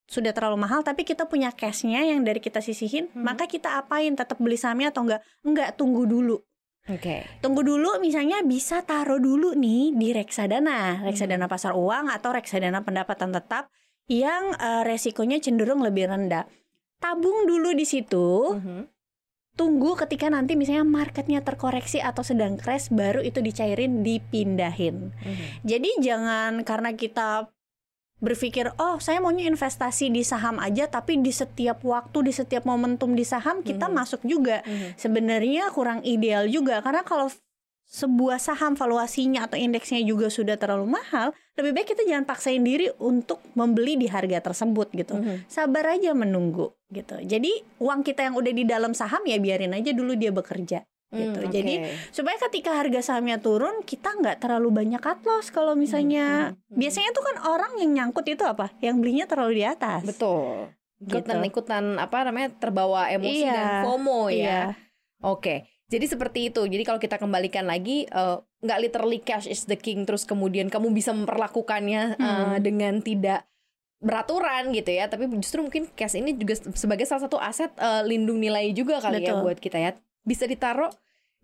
sudah 0.06 0.30
terlalu 0.30 0.62
mahal, 0.62 0.86
tapi 0.86 1.02
kita 1.02 1.26
punya 1.26 1.50
cashnya 1.50 2.06
yang 2.06 2.22
dari 2.22 2.38
kita 2.38 2.62
sisihin, 2.62 3.10
Mhm. 3.10 3.26
maka 3.26 3.50
kita 3.50 3.82
apain? 3.82 4.14
Tetap 4.14 4.38
beli 4.38 4.54
sahamnya 4.54 4.94
atau 4.94 5.02
enggak? 5.02 5.20
Enggak, 5.42 5.74
tunggu 5.74 6.06
dulu. 6.06 6.38
Oke. 6.86 7.26
Tunggu 7.42 7.66
dulu 7.66 7.98
misalnya 7.98 8.46
bisa 8.46 8.86
taruh 8.86 9.18
dulu 9.18 9.58
nih 9.58 9.90
di 9.98 10.14
reksadana, 10.14 11.02
reksadana 11.02 11.50
pasar 11.50 11.74
uang 11.74 12.06
atau 12.06 12.30
reksadana 12.30 12.86
pendapatan 12.86 13.34
tetap 13.34 13.74
yang 14.06 14.54
eh, 14.54 14.86
resikonya 14.86 15.42
cenderung 15.42 15.82
lebih 15.82 16.06
rendah. 16.06 16.46
Tabung 17.02 17.42
dulu 17.50 17.74
di 17.74 17.82
situ, 17.82 18.54
Mhm. 18.54 18.95
Tunggu 19.56 19.96
ketika 19.96 20.28
nanti 20.28 20.54
misalnya 20.54 20.84
marketnya 20.84 21.40
terkoreksi 21.40 21.98
atau 22.04 22.20
sedang 22.20 22.60
crash 22.60 22.92
baru 22.92 23.24
itu 23.24 23.40
dicairin 23.40 24.04
dipindahin. 24.04 25.10
Mhm. 25.16 25.46
Jadi 25.64 25.90
jangan 26.04 26.60
karena 26.62 26.92
kita 26.92 27.48
berpikir 28.16 28.72
oh 28.80 28.96
saya 28.96 29.20
maunya 29.20 29.44
investasi 29.44 30.08
di 30.08 30.24
saham 30.24 30.56
aja 30.56 30.88
tapi 30.88 31.20
di 31.20 31.28
setiap 31.28 31.84
waktu 31.84 32.24
di 32.24 32.32
setiap 32.32 32.64
momentum 32.64 33.12
di 33.12 33.28
saham 33.28 33.60
kita 33.60 33.92
Mhm. 33.92 33.94
masuk 33.96 34.20
juga 34.24 34.64
Mhm. 34.64 34.96
sebenarnya 34.96 35.68
kurang 35.76 36.00
ideal 36.00 36.48
juga 36.48 36.80
karena 36.80 37.04
kalau 37.04 37.28
sebuah 37.86 38.36
saham 38.36 38.74
valuasinya 38.74 39.46
atau 39.46 39.54
indeksnya 39.54 40.02
juga 40.02 40.26
sudah 40.26 40.54
terlalu 40.54 40.90
mahal 40.92 41.30
lebih 41.54 41.72
baik 41.72 41.88
kita 41.88 42.02
jangan 42.02 42.24
paksain 42.24 42.60
diri 42.60 42.90
untuk 42.98 43.38
membeli 43.54 43.94
di 43.96 44.06
harga 44.06 44.42
tersebut 44.42 44.90
gitu 44.92 45.14
Mhm. 45.14 45.46
sabar 45.46 45.94
aja 45.94 46.10
menunggu 46.12 46.74
gitu 46.88 47.16
jadi 47.18 47.48
uang 47.78 48.02
kita 48.02 48.24
yang 48.24 48.34
udah 48.34 48.52
di 48.52 48.64
dalam 48.64 48.90
saham 48.90 49.22
ya 49.22 49.38
biarin 49.38 49.72
aja 49.72 49.90
dulu 49.90 50.12
dia 50.12 50.30
bekerja 50.30 50.82
gitu. 51.06 51.38
Hmm, 51.38 51.48
Jadi, 51.48 51.74
oke. 51.78 51.90
supaya 52.10 52.34
ketika 52.36 52.74
harga 52.74 52.98
sahamnya 53.00 53.38
turun 53.38 53.80
kita 53.80 54.10
nggak 54.12 54.42
terlalu 54.42 54.74
banyak 54.74 54.98
cut 54.98 55.22
loss 55.22 55.48
kalau 55.48 55.72
misalnya 55.72 56.50
Hmm, 56.50 56.58
hmm, 56.58 56.66
hmm. 56.66 56.76
biasanya 56.76 57.10
tuh 57.14 57.24
kan 57.24 57.36
orang 57.46 57.72
yang 57.78 57.90
nyangkut 57.94 58.26
itu 58.26 58.42
apa 58.42 58.74
yang 58.80 58.98
belinya 58.98 59.22
terlalu 59.24 59.52
di 59.54 59.64
atas 59.64 60.02
betul. 60.02 60.74
Ikutan 60.98 61.38
Gitu. 61.38 61.48
ikutan 61.52 61.84
apa 61.96 62.24
namanya 62.24 62.50
terbawa 62.52 63.06
emosi 63.06 63.38
Iya, 63.38 63.54
dan 63.54 63.68
FOMO 63.84 64.20
ya. 64.26 64.34
iya 64.34 64.60
Oke. 65.22 65.75
Jadi 65.86 66.06
seperti 66.10 66.50
itu. 66.50 66.66
Jadi 66.66 66.82
kalau 66.82 66.98
kita 66.98 67.14
kembalikan 67.16 67.62
lagi 67.62 68.04
eh, 68.04 68.36
nggak 68.42 68.78
literally 68.82 69.22
cash 69.22 69.46
is 69.46 69.70
the 69.70 69.78
king 69.78 70.02
terus 70.02 70.26
kemudian 70.26 70.66
kamu 70.66 70.90
bisa 70.90 71.14
memperlakukannya 71.14 72.18
eh, 72.18 72.26
Hmm. 72.26 72.58
dengan 72.58 72.98
tidak 72.98 73.46
beraturan 74.02 74.74
gitu 74.74 74.90
ya. 74.90 75.06
Tapi 75.06 75.30
justru 75.38 75.62
mungkin 75.62 75.86
cash 75.94 76.18
ini 76.18 76.34
juga 76.34 76.58
sebagai 76.74 77.06
salah 77.06 77.30
satu 77.30 77.38
aset 77.38 77.70
eh, 77.78 78.02
lindung 78.02 78.42
nilai 78.42 78.74
juga 78.74 78.98
kali 78.98 79.22
ya 79.22 79.38
Betul. 79.38 79.42
buat 79.46 79.58
kita 79.62 79.78
ya. 79.78 79.90
Bisa 80.26 80.50
ditaruh 80.50 80.90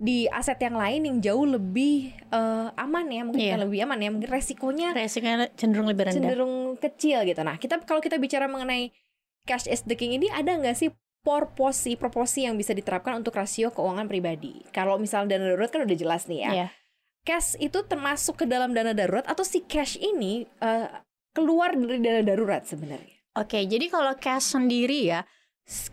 di 0.03 0.27
aset 0.27 0.59
yang 0.59 0.75
lain 0.75 1.07
yang 1.07 1.17
jauh 1.23 1.47
lebih 1.47 2.11
eh, 2.11 2.69
aman 2.75 3.07
ya, 3.07 3.23
mungkin 3.23 3.47
bukan 3.47 3.63
lebih 3.71 3.79
aman 3.87 3.99
ya, 4.03 4.11
mungkin 4.11 4.31
resikonya 4.35 4.91
resikonya 4.91 5.55
cenderung 5.55 5.87
lebih 5.87 6.11
rendah 6.11 6.19
cenderung 6.19 6.55
kecil 6.83 7.23
gitu. 7.23 7.39
Nah, 7.47 7.55
kita 7.63 7.79
kalau 7.87 8.03
kita 8.03 8.19
bicara 8.19 8.51
mengenai 8.51 8.91
cash 9.47 9.71
is 9.71 9.87
the 9.87 9.95
king 9.95 10.11
ini 10.11 10.27
ada 10.35 10.59
nggak 10.59 10.75
sih 10.75 10.91
proporsi 11.23 11.95
proporsi 11.95 12.45
yang 12.45 12.59
bisa 12.59 12.75
diterapkan 12.75 13.23
untuk 13.23 13.39
rasio 13.39 13.71
keuangan 13.71 14.11
pribadi? 14.11 14.61
Kalau 14.75 14.99
misal 14.99 15.31
dana 15.31 15.47
darurat 15.47 15.71
kan 15.71 15.87
udah 15.87 15.97
jelas 15.97 16.27
nih 16.27 16.41
ya. 16.47 16.51
Iya. 16.51 16.69
Cash 17.23 17.55
itu 17.63 17.79
termasuk 17.87 18.43
ke 18.43 18.45
dalam 18.51 18.75
dana 18.75 18.91
darurat 18.91 19.23
atau 19.31 19.47
si 19.47 19.63
cash 19.63 19.95
ini 20.03 20.43
eh, 20.59 20.91
keluar 21.31 21.79
dari 21.79 22.03
dana 22.03 22.23
darurat 22.27 22.67
sebenarnya? 22.67 23.23
Oke, 23.39 23.65
jadi 23.65 23.89
kalau 23.89 24.13
cash 24.21 24.53
sendiri 24.53 25.09
ya, 25.09 25.25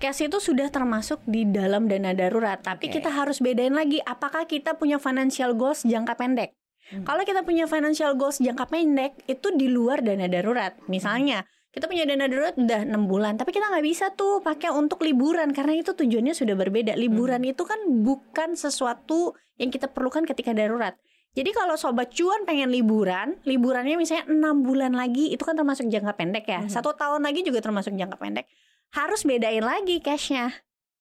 cash 0.01 0.27
itu 0.27 0.37
sudah 0.43 0.67
termasuk 0.67 1.23
di 1.23 1.47
dalam 1.47 1.87
dana 1.87 2.11
darurat. 2.11 2.59
Tapi 2.59 2.91
Oke. 2.91 2.99
kita 2.99 3.13
harus 3.13 3.39
bedain 3.39 3.71
lagi, 3.71 4.03
apakah 4.03 4.43
kita 4.43 4.75
punya 4.75 4.99
financial 4.99 5.55
goals 5.55 5.87
jangka 5.87 6.19
pendek? 6.19 6.51
Hmm. 6.89 7.05
Kalau 7.05 7.23
kita 7.23 7.45
punya 7.45 7.69
financial 7.69 8.17
goals 8.17 8.41
jangka 8.41 8.65
pendek, 8.67 9.15
itu 9.29 9.53
di 9.55 9.69
luar 9.69 10.01
dana 10.03 10.25
darurat. 10.27 10.75
Misalnya, 10.89 11.45
kita 11.79 11.87
punya 11.87 12.03
dana 12.03 12.27
darurat 12.27 12.59
udah 12.59 12.83
6 12.83 13.07
bulan, 13.07 13.39
tapi 13.39 13.55
kita 13.55 13.71
nggak 13.71 13.85
bisa 13.87 14.11
tuh 14.11 14.43
pakai 14.43 14.67
untuk 14.75 14.99
liburan 15.07 15.55
karena 15.55 15.79
itu 15.79 15.95
tujuannya 15.95 16.35
sudah 16.35 16.59
berbeda. 16.59 16.99
Liburan 16.99 17.47
itu 17.47 17.63
kan 17.63 17.79
bukan 18.03 18.59
sesuatu 18.59 19.39
yang 19.55 19.71
kita 19.71 19.87
perlukan 19.87 20.27
ketika 20.27 20.51
darurat. 20.51 20.99
Jadi 21.39 21.55
kalau 21.55 21.79
sobat 21.79 22.11
cuan 22.11 22.43
pengen 22.43 22.67
liburan, 22.67 23.39
liburannya 23.47 23.95
misalnya 23.95 24.27
enam 24.27 24.59
bulan 24.59 24.91
lagi, 24.91 25.31
itu 25.31 25.39
kan 25.47 25.55
termasuk 25.55 25.87
jangka 25.87 26.19
pendek 26.19 26.43
ya. 26.43 26.67
Mhm. 26.67 26.73
Satu 26.73 26.91
tahun 26.91 27.23
lagi 27.23 27.47
juga 27.47 27.63
termasuk 27.63 27.95
jangka 27.95 28.19
pendek. 28.19 28.43
Harus 28.91 29.23
bedain 29.23 29.63
lagi 29.63 30.03
cashnya, 30.03 30.51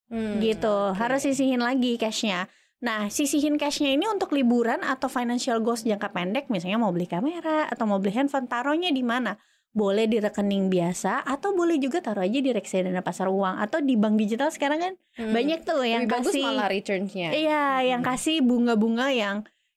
Hmm, 0.06 0.38
gitu. 0.38 0.94
oke. 0.94 1.00
Harus 1.00 1.26
sisihin 1.26 1.58
lagi 1.58 1.98
cashnya. 1.98 2.46
Nah, 2.78 3.10
sisihin 3.10 3.58
cashnya 3.58 3.90
ini 3.90 4.06
untuk 4.06 4.30
liburan 4.30 4.86
atau 4.86 5.10
financial 5.10 5.58
goals 5.58 5.82
jangka 5.82 6.14
pendek, 6.14 6.46
misalnya 6.46 6.78
mau 6.78 6.94
beli 6.94 7.10
kamera 7.10 7.66
atau 7.66 7.90
mau 7.90 7.98
beli 7.98 8.14
handphone, 8.14 8.46
taruhnya 8.46 8.94
di 8.94 9.02
mana? 9.02 9.34
Boleh 9.68 10.08
di 10.08 10.18
rekening 10.18 10.68
biasa 10.68 11.22
atau 11.22 11.52
boleh 11.52 11.76
juga 11.76 12.00
taruh 12.00 12.24
aja 12.24 12.40
di 12.40 12.50
reksadana 12.50 13.04
pasar 13.04 13.28
uang 13.28 13.60
atau 13.60 13.78
di 13.78 13.94
bank 13.94 14.16
digital 14.16 14.48
sekarang 14.48 14.80
kan 14.80 14.92
Hmm. 15.14 15.30
banyak 15.30 15.60
tuh 15.62 15.82
yang 15.82 16.06
Lebih 16.06 16.14
bagus 16.14 16.32
kasih 16.32 16.42
malah 16.42 16.68
returns-nya. 16.68 17.28
Iya, 17.30 17.64
yang 17.84 18.00
Hmm. 18.02 18.10
kasih 18.10 18.36
bunga-bunga 18.40 19.12
yang 19.12 19.36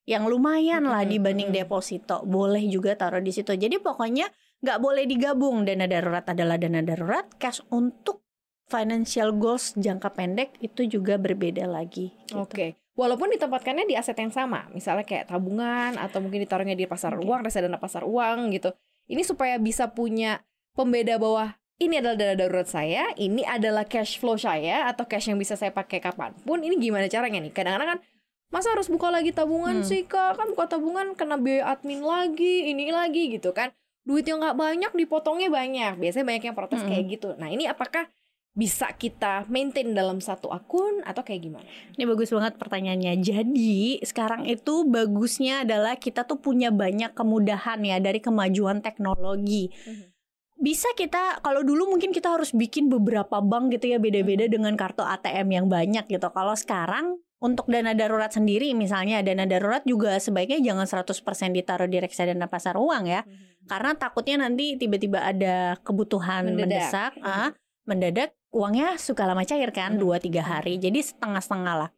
yang 0.09 0.25
lumayan 0.25 0.81
lah 0.83 1.05
Mm-mm, 1.05 1.13
dibanding 1.13 1.49
mm-mm. 1.53 1.61
deposito. 1.61 2.25
Boleh 2.25 2.65
juga 2.65 2.97
taruh 2.97 3.21
di 3.21 3.29
situ. 3.29 3.53
Jadi 3.53 3.77
pokoknya 3.77 4.25
nggak 4.59 4.77
boleh 4.77 5.05
digabung. 5.05 5.61
Dana 5.61 5.85
darurat 5.85 6.25
adalah 6.25 6.57
dana 6.57 6.81
darurat, 6.81 7.29
cash 7.37 7.61
untuk 7.69 8.25
financial 8.65 9.35
goals 9.35 9.75
jangka 9.75 10.09
pendek 10.09 10.55
itu 10.59 10.87
juga 10.87 11.19
berbeda 11.19 11.67
lagi. 11.67 12.15
gitu. 12.25 12.39
Oke. 12.39 12.79
Walaupun 12.91 13.31
ditempatkannya 13.31 13.85
di 13.85 13.95
aset 13.95 14.15
yang 14.15 14.31
sama, 14.31 14.67
misalnya 14.71 15.03
kayak 15.03 15.27
tabungan 15.27 15.95
atau 15.95 16.19
mungkin 16.19 16.39
ditaruhnya 16.39 16.75
di 16.75 16.85
pasar 16.85 17.15
Oke. 17.15 17.23
uang, 17.23 17.41
reksadana 17.43 17.77
pasar 17.77 18.03
uang 18.03 18.51
gitu. 18.51 18.71
Ini 19.11 19.27
supaya 19.27 19.59
bisa 19.59 19.91
punya 19.91 20.39
pembeda 20.71 21.19
bahwa 21.19 21.59
ini 21.81 21.99
adalah 21.99 22.15
dana 22.15 22.35
darurat 22.37 22.69
saya, 22.69 23.11
ini 23.19 23.43
adalah 23.43 23.83
cash 23.83 24.15
flow 24.15 24.37
saya 24.37 24.87
atau 24.87 25.03
cash 25.03 25.27
yang 25.27 25.35
bisa 25.35 25.59
saya 25.59 25.73
pakai 25.75 25.99
kapan 25.99 26.31
pun. 26.45 26.63
Ini 26.63 26.79
gimana 26.79 27.11
caranya 27.11 27.43
nih? 27.43 27.51
Kadang-kadang 27.51 27.97
kan 27.97 27.99
masa 28.53 28.71
harus 28.71 28.87
buka 28.87 29.09
lagi 29.09 29.33
tabungan 29.33 29.81
Hmm. 29.81 29.87
sih 29.87 30.05
kak? 30.05 30.37
Kan 30.39 30.53
buka 30.55 30.71
tabungan 30.71 31.17
kena 31.17 31.35
biaya 31.35 31.73
admin 31.75 31.99
lagi, 32.05 32.69
ini 32.69 32.87
lagi 32.93 33.33
gitu 33.35 33.51
kan? 33.51 33.73
Duit 34.05 34.23
yang 34.23 34.39
nggak 34.39 34.55
banyak 34.55 34.91
dipotongnya 34.95 35.49
banyak. 35.49 35.97
Biasanya 35.97 36.25
banyak 36.25 36.43
yang 36.47 36.55
protes 36.55 36.79
Mm-mm. 36.85 36.89
kayak 36.93 37.03
gitu. 37.09 37.29
Nah 37.35 37.49
ini 37.49 37.65
apakah 37.65 38.07
bisa 38.51 38.91
kita 38.99 39.47
maintain 39.47 39.95
dalam 39.95 40.19
satu 40.19 40.51
akun 40.51 40.99
atau 41.07 41.23
kayak 41.23 41.41
gimana? 41.47 41.67
Ini 41.95 42.03
bagus 42.03 42.35
banget 42.35 42.59
pertanyaannya. 42.59 43.13
Jadi 43.23 44.03
sekarang 44.03 44.43
itu 44.43 44.83
bagusnya 44.83 45.63
adalah 45.63 45.95
kita 45.95 46.27
tuh 46.27 46.43
punya 46.43 46.67
banyak 46.67 47.15
kemudahan 47.15 47.79
ya 47.79 48.03
dari 48.03 48.19
kemajuan 48.19 48.83
teknologi. 48.83 49.71
Mhm. 49.71 50.05
Bisa 50.61 50.91
kita 50.93 51.41
kalau 51.41 51.65
dulu 51.65 51.95
mungkin 51.95 52.13
kita 52.13 52.37
harus 52.37 52.53
bikin 52.53 52.85
beberapa 52.91 53.41
bank 53.41 53.73
gitu 53.73 53.95
ya 53.95 53.97
beda-beda 53.97 54.45
dengan 54.45 54.75
kartu 54.77 55.01
ATM 55.01 55.47
yang 55.49 55.65
banyak 55.71 56.05
gitu. 56.05 56.27
Kalau 56.29 56.53
sekarang 56.53 57.17
untuk 57.41 57.65
dana 57.73 57.97
darurat 57.97 58.29
sendiri 58.29 58.69
misalnya 58.77 59.25
dana 59.25 59.49
darurat 59.49 59.81
juga 59.89 60.21
sebaiknya 60.21 60.61
jangan 60.61 60.85
100% 60.85 61.57
ditaruh 61.57 61.89
di 61.89 61.97
reksadana 61.97 62.45
pasar 62.45 62.77
uang 62.77 63.09
ya. 63.09 63.25
Karena 63.65 63.97
takutnya 63.97 64.45
nanti 64.45 64.77
tiba-tiba 64.77 65.23
ada 65.25 65.79
kebutuhan 65.81 66.53
Mendadak. 66.53 66.61
mendesak, 66.61 67.11
ah, 67.25 67.49
mendadak 67.89 68.29
uangnya 68.51 68.99
suka 68.99 69.23
lama 69.25 69.43
cair 69.47 69.71
kan 69.71 69.95
Mhm. 69.95 69.99
2-3 69.99 70.43
hari. 70.43 70.77
Jadi 70.77 70.99
setengah-setengah 70.99 71.75
lah. 71.75 71.89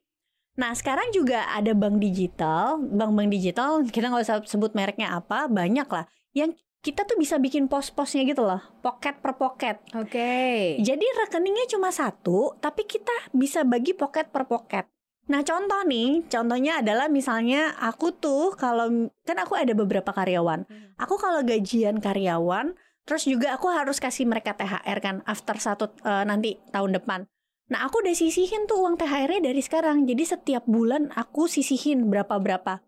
Nah 0.53 0.69
sekarang 0.77 1.09
juga 1.09 1.49
ada 1.49 1.73
bank 1.73 1.97
digital, 1.97 2.77
bank-bank 2.77 3.33
digital 3.33 3.81
kita 3.89 4.13
nggak 4.13 4.21
usah 4.21 4.37
sebut 4.45 4.77
mereknya 4.77 5.17
apa, 5.17 5.49
banyak 5.49 5.89
lah 5.89 6.05
yang 6.37 6.53
kita 6.83 7.07
tuh 7.07 7.15
bisa 7.15 7.39
bikin 7.39 7.71
pos-posnya 7.71 8.27
gitu 8.27 8.43
loh, 8.43 8.59
pocket 8.83 9.17
per 9.23 9.33
pocket. 9.39 9.79
Oke. 9.95 10.75
Jadi 10.77 11.05
rekeningnya 11.25 11.65
cuma 11.71 11.89
satu, 11.89 12.59
tapi 12.59 12.83
kita 12.83 13.33
bisa 13.33 13.63
bagi 13.63 13.95
pocket 13.95 14.29
per 14.29 14.45
pocket. 14.45 14.85
Nah 15.31 15.39
contoh 15.47 15.79
nih, 15.87 16.27
contohnya 16.27 16.83
adalah 16.83 17.07
misalnya 17.07 17.71
aku 17.79 18.11
tuh 18.11 18.51
kalau 18.59 19.07
kan 19.23 19.37
aku 19.39 19.55
ada 19.55 19.71
beberapa 19.71 20.11
karyawan, 20.11 20.67
aku 20.99 21.15
kalau 21.15 21.39
gajian 21.47 22.03
karyawan, 22.03 22.75
terus 23.03 23.27
juga 23.27 23.55
aku 23.55 23.67
harus 23.71 23.99
kasih 23.99 24.27
mereka 24.27 24.55
THR 24.55 24.97
kan 25.03 25.15
after 25.27 25.55
satu 25.59 25.91
eh, 26.03 26.23
nanti 26.27 26.59
tahun 26.71 26.95
depan. 26.99 27.27
Nah 27.71 27.87
aku 27.87 28.03
udah 28.03 28.15
sisihin 28.15 28.67
tuh 28.67 28.83
uang 28.83 28.99
THR-nya 28.99 29.49
dari 29.49 29.61
sekarang, 29.63 30.03
jadi 30.03 30.23
setiap 30.35 30.67
bulan 30.67 31.09
aku 31.15 31.47
sisihin 31.47 32.11
berapa 32.11 32.35
berapa 32.37 32.83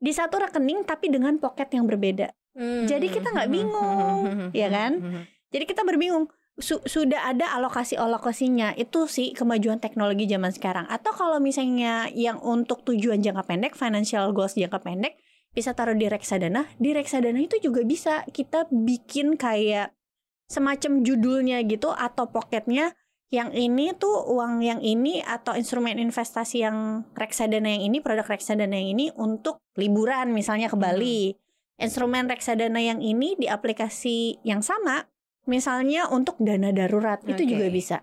di 0.00 0.12
satu 0.12 0.36
rekening 0.36 0.84
tapi 0.84 1.08
dengan 1.08 1.40
pocket 1.40 1.72
yang 1.72 1.88
berbeda. 1.88 2.28
Hmm. 2.54 2.84
Jadi 2.84 3.08
kita 3.08 3.32
nggak 3.32 3.50
bingung, 3.50 4.18
ya 4.60 4.68
kan? 4.68 4.92
Jadi 5.54 5.64
kita 5.70 5.86
berbingung 5.86 6.28
su- 6.58 6.82
sudah 6.82 7.30
ada 7.30 7.50
alokasi-alokasinya 7.58 8.74
itu 8.74 9.06
sih 9.06 9.30
kemajuan 9.32 9.78
teknologi 9.78 10.26
zaman 10.26 10.50
sekarang. 10.50 10.86
Atau 10.90 11.14
kalau 11.14 11.38
misalnya 11.38 12.10
yang 12.10 12.42
untuk 12.42 12.82
tujuan 12.86 13.22
jangka 13.22 13.46
pendek, 13.46 13.72
financial 13.78 14.34
goals 14.34 14.58
jangka 14.58 14.82
pendek 14.82 15.18
bisa 15.54 15.72
taruh 15.72 15.94
di 15.94 16.10
reksadana. 16.10 16.66
Di 16.76 16.90
reksadana 16.92 17.38
itu 17.38 17.56
juga 17.62 17.86
bisa 17.86 18.26
kita 18.28 18.66
bikin 18.68 19.38
kayak 19.38 19.94
semacam 20.50 21.00
judulnya 21.06 21.62
gitu 21.64 21.94
atau 21.94 22.28
pocketnya 22.28 22.92
yang 23.32 23.50
ini 23.50 23.90
tuh 23.96 24.30
uang 24.30 24.62
yang 24.62 24.78
ini 24.84 25.18
atau 25.24 25.58
instrumen 25.58 25.98
investasi 25.98 26.62
yang 26.62 27.08
reksadana 27.18 27.66
yang 27.66 27.90
ini, 27.90 27.98
produk 27.98 28.26
reksadana 28.28 28.76
yang 28.78 28.94
ini 28.94 29.06
untuk 29.16 29.58
liburan 29.74 30.30
misalnya 30.30 30.70
ke 30.70 30.76
Bali. 30.78 31.34
Instrumen 31.74 32.30
reksadana 32.30 32.78
yang 32.78 33.02
ini 33.02 33.34
di 33.34 33.50
aplikasi 33.50 34.38
yang 34.46 34.62
sama 34.62 35.10
misalnya 35.50 36.06
untuk 36.08 36.38
dana 36.38 36.70
darurat 36.70 37.18
itu 37.26 37.42
Oke. 37.42 37.50
juga 37.50 37.66
bisa. 37.66 37.96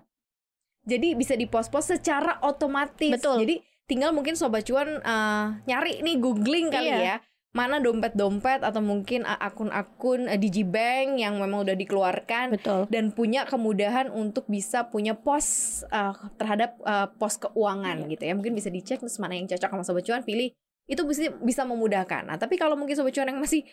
Jadi 0.84 1.14
bisa 1.14 1.38
dipos-pos 1.38 1.94
secara 1.96 2.42
otomatis. 2.44 3.16
Betul. 3.16 3.46
Jadi 3.46 3.56
tinggal 3.88 4.12
mungkin 4.12 4.36
sobat 4.36 4.68
cuan 4.68 5.00
eh, 5.00 5.46
nyari 5.64 6.04
nih 6.04 6.16
googling 6.20 6.68
kali 6.68 6.90
Iya. 6.92 6.98
ya. 7.00 7.16
Mana 7.52 7.84
dompet-dompet 7.84 8.64
atau 8.64 8.80
mungkin 8.80 9.28
eh, 9.28 9.38
akun-akun 9.38 10.24
eh, 10.24 10.40
digibank 10.40 11.20
yang 11.20 11.36
memang 11.36 11.68
udah 11.68 11.76
dikeluarkan 11.76 12.56
Betul. 12.56 12.88
dan 12.88 13.12
punya 13.12 13.44
kemudahan 13.44 14.08
untuk 14.08 14.48
bisa 14.48 14.88
punya 14.88 15.12
pos 15.12 15.46
eh, 15.84 16.16
terhadap 16.40 16.80
eh, 16.80 17.08
pos 17.20 17.36
keuangan 17.36 18.08
Iya. 18.08 18.10
gitu 18.16 18.22
ya. 18.24 18.32
Mungkin 18.32 18.56
bisa 18.56 18.72
dicek 18.72 19.04
terus 19.04 19.20
mana 19.20 19.36
yang 19.36 19.44
cocok 19.44 19.68
sama 19.68 19.84
sobat 19.84 20.04
cuan 20.08 20.24
pilih. 20.24 20.48
Itu 20.88 21.04
bisa 21.04 21.28
bisa 21.44 21.68
memudahkan. 21.68 22.24
Nah, 22.24 22.40
tapi 22.40 22.56
kalau 22.56 22.72
mungkin 22.72 22.96
sobat 22.96 23.12
cuan 23.12 23.28
yang 23.28 23.38
masih 23.38 23.68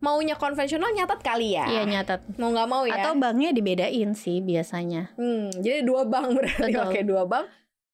maunya 0.00 0.38
konvensional 0.38 0.94
nyatat 0.94 1.20
kali 1.20 1.58
ya. 1.58 1.66
Iya 1.66 1.82
nyatat. 1.84 2.38
Mau 2.38 2.54
nggak 2.54 2.68
mau 2.70 2.86
ya. 2.86 3.02
Atau 3.02 3.18
banknya 3.18 3.50
dibedain 3.50 4.14
sih 4.14 4.38
biasanya. 4.40 5.12
Hmm, 5.18 5.50
jadi 5.58 5.82
dua 5.82 6.06
bank 6.06 6.30
berarti 6.38 6.72
Betul. 6.72 6.82
pakai 6.86 7.02
dua 7.04 7.26
bank 7.26 7.46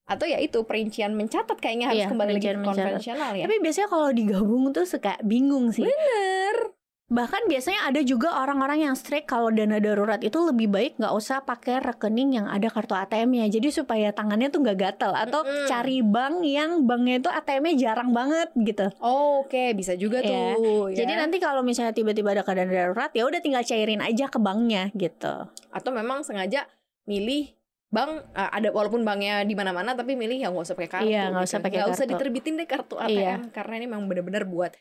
atau 0.06 0.25
ya 0.25 0.38
itu 0.38 0.62
perincian 0.62 1.12
mencatat 1.12 1.58
kayaknya 1.58 1.90
harus 1.90 2.02
Iya, 2.02 2.08
kembali 2.08 2.32
lagi 2.32 2.48
ke 2.48 2.62
konvensional 2.62 3.30
ya. 3.34 3.44
Tapi 3.44 3.56
biasanya 3.58 3.88
kalau 3.90 4.08
digabung 4.10 4.70
tuh 4.70 4.86
suka 4.86 5.18
bingung 5.20 5.70
sih. 5.70 5.82
Bener. 5.82 6.75
Bahkan 7.06 7.46
biasanya 7.46 7.86
ada 7.86 8.02
juga 8.02 8.34
orang-orang 8.34 8.82
yang 8.82 8.94
strict 8.94 9.30
kalau 9.30 9.54
dana 9.54 9.78
darurat 9.78 10.18
itu 10.18 10.42
lebih 10.42 10.66
baik 10.66 10.98
nggak 10.98 11.14
usah 11.14 11.38
pakai 11.38 11.78
rekening 11.78 12.34
yang 12.34 12.50
ada 12.50 12.66
kartu 12.66 12.98
ATM-nya. 12.98 13.46
Jadi 13.46 13.70
supaya 13.70 14.10
tangannya 14.10 14.50
tuh 14.50 14.58
nggak 14.58 14.75
gatel 14.75 15.14
atau 15.14 15.46
Mm-mm. 15.46 15.70
cari 15.70 16.02
bank 16.02 16.42
yang 16.42 16.82
banknya 16.82 17.22
itu 17.22 17.30
ATM-nya 17.30 17.75
jarang 17.78 18.10
banget 18.10 18.50
gitu. 18.58 18.90
Oh, 18.98 19.42
Oke, 19.42 19.70
bisa 19.75 19.94
juga 19.94 20.18
Iya. 20.18 20.58
tuh. 20.58 20.90
ya. 20.90 21.02
Jadi 21.02 21.12
nanti 21.14 21.36
kalau 21.38 21.62
misalnya 21.62 21.94
tiba-tiba 21.94 22.34
ada 22.34 22.42
keadaan 22.42 22.70
darurat 22.70 23.10
ya 23.10 23.22
udah 23.22 23.38
tinggal 23.38 23.62
cairin 23.62 24.02
aja 24.02 24.26
ke 24.26 24.38
banknya 24.38 24.90
gitu. 24.94 25.46
atau 25.70 25.90
memang 25.92 26.22
sengaja 26.22 26.66
milih 27.04 27.54
bank 27.86 28.10
eh, 28.34 28.50
ada 28.52 28.68
walaupun 28.70 29.02
banknya 29.02 29.46
di 29.46 29.54
mana-mana 29.54 29.94
tapi 29.94 30.18
milih 30.18 30.36
yang 30.36 30.52
nggak 30.52 30.66
usah 30.66 30.76
pakai 30.76 30.90
kartu. 30.90 31.06
Iya, 31.08 31.22
nggak 31.30 31.44
gitu. 31.44 31.50
usah 31.50 31.60
pakai 31.62 31.78
Nggak 31.78 31.94
usah 31.94 32.06
diterbitin 32.06 32.54
deh 32.58 32.68
kartu 32.68 32.94
ATM 32.96 33.10
Iya. 33.14 33.34
karena 33.54 33.74
ini 33.78 33.86
memang 33.86 34.06
benar-benar 34.06 34.44
buat 34.44 34.72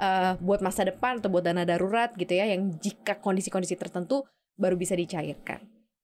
eh, 0.00 0.32
buat 0.40 0.60
masa 0.60 0.84
depan 0.84 1.20
atau 1.20 1.28
buat 1.28 1.44
dana 1.44 1.64
darurat 1.64 2.12
gitu 2.14 2.32
ya 2.32 2.48
yang 2.48 2.72
jika 2.76 3.20
kondisi-kondisi 3.20 3.76
tertentu 3.76 4.24
baru 4.56 4.76
bisa 4.76 4.96
dicairkan. 4.96 5.60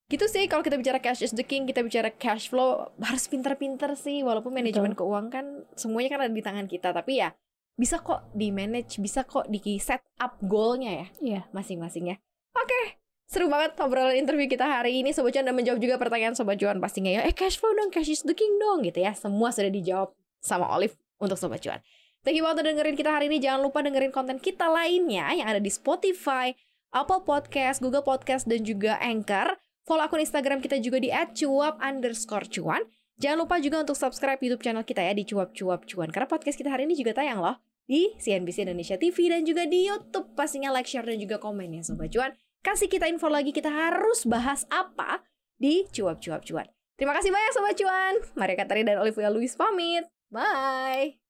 Gitu 0.06 0.22
sih 0.30 0.46
kalau 0.46 0.62
kita 0.62 0.78
bicara 0.78 1.02
cash 1.02 1.18
is 1.20 1.34
the 1.34 1.42
king, 1.42 1.66
kita 1.66 1.82
bicara 1.82 2.14
cash 2.14 2.46
flow 2.46 2.94
harus 3.02 3.26
pinter-pinter 3.26 3.96
sih 3.98 4.22
walaupun 4.22 4.54
manajemen 4.54 4.94
keuangan 4.94 5.28
kan 5.32 5.46
semuanya 5.74 6.14
kan 6.14 6.20
ada 6.22 6.30
di 6.30 6.44
tangan 6.44 6.70
kita 6.70 6.94
tapi 6.94 7.18
ya 7.18 7.34
bisa 7.76 8.00
kok 8.00 8.30
di 8.32 8.48
manage, 8.48 8.96
bisa 8.96 9.26
kok 9.26 9.50
di 9.50 9.58
set 9.76 10.00
up 10.16 10.38
goalnya 10.40 10.92
ya 10.94 11.06
Iya. 11.20 11.40
masing-masing 11.52 12.12
ya. 12.12 12.16
Oke, 12.56 13.02
seru 13.26 13.50
banget 13.50 13.74
obrolan 13.82 14.14
interview 14.14 14.46
kita 14.46 14.64
hari 14.66 15.02
ini. 15.02 15.10
Sobat 15.10 15.34
Cuan 15.34 15.46
dan 15.46 15.54
menjawab 15.54 15.82
juga 15.82 15.94
pertanyaan 15.98 16.34
Sobat 16.38 16.56
Cuan 16.58 16.78
pastinya 16.78 17.10
ya. 17.10 17.22
Eh 17.26 17.34
cash 17.34 17.58
flow 17.58 17.74
dong, 17.74 17.90
cash 17.90 18.10
is 18.10 18.22
the 18.22 18.34
king 18.34 18.56
dong 18.58 18.86
gitu 18.86 19.02
ya. 19.02 19.12
Semua 19.12 19.50
sudah 19.50 19.70
dijawab 19.70 20.14
sama 20.38 20.70
Olive 20.70 20.94
untuk 21.18 21.36
Sobat 21.36 21.60
Cuan. 21.60 21.82
Thank 22.26 22.38
you 22.38 22.42
banget 22.42 22.66
udah 22.66 22.66
dengerin 22.74 22.96
kita 22.98 23.10
hari 23.14 23.30
ini. 23.30 23.38
Jangan 23.38 23.60
lupa 23.62 23.86
dengerin 23.86 24.10
konten 24.10 24.42
kita 24.42 24.66
lainnya 24.66 25.30
yang 25.30 25.46
ada 25.46 25.62
di 25.62 25.70
Spotify, 25.70 26.50
Apple 26.90 27.22
Podcast, 27.22 27.78
Google 27.78 28.02
Podcast, 28.02 28.50
dan 28.50 28.66
juga 28.66 28.98
Anchor. 28.98 29.54
Follow 29.86 30.02
akun 30.02 30.18
Instagram 30.18 30.58
kita 30.58 30.82
juga 30.82 30.98
di 30.98 31.14
@cuap 31.14 31.78
underscore 31.78 32.50
cuan. 32.50 32.82
Jangan 33.22 33.46
lupa 33.46 33.62
juga 33.62 33.86
untuk 33.86 33.94
subscribe 33.94 34.42
YouTube 34.42 34.66
channel 34.66 34.82
kita 34.82 35.06
ya 35.06 35.14
di 35.14 35.22
cuap 35.22 35.54
cuap 35.54 35.86
cuan. 35.86 36.10
Karena 36.10 36.26
podcast 36.26 36.58
kita 36.58 36.68
hari 36.68 36.90
ini 36.90 36.98
juga 36.98 37.14
tayang 37.14 37.38
loh 37.38 37.62
di 37.86 38.10
CNBC 38.18 38.66
Indonesia 38.66 38.98
TV 38.98 39.30
dan 39.30 39.46
juga 39.46 39.62
di 39.64 39.86
YouTube. 39.86 40.34
Pastinya 40.34 40.74
like, 40.74 40.90
share, 40.90 41.06
dan 41.06 41.22
juga 41.22 41.38
komen 41.38 41.78
ya 41.78 41.86
Sobat 41.86 42.10
Cuan. 42.10 42.34
Kasih 42.66 42.90
kita 42.90 43.06
info 43.06 43.30
lagi 43.30 43.54
kita 43.54 43.70
harus 43.70 44.26
bahas 44.26 44.66
apa 44.74 45.22
di 45.54 45.86
cuap 45.94 46.18
cuap 46.18 46.42
cuan. 46.42 46.66
Terima 46.98 47.14
kasih 47.14 47.30
banyak 47.30 47.52
Sobat 47.54 47.78
Cuan. 47.78 48.14
Maria 48.34 48.58
Katari 48.58 48.82
dan 48.82 48.98
Olivia 48.98 49.30
Luis 49.30 49.54
pamit. 49.54 50.02
Bye. 50.34 51.25